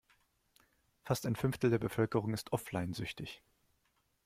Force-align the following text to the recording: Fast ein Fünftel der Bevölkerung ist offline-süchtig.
Fast 1.03 1.27
ein 1.27 1.35
Fünftel 1.35 1.69
der 1.69 1.77
Bevölkerung 1.77 2.33
ist 2.33 2.51
offline-süchtig. 2.53 3.43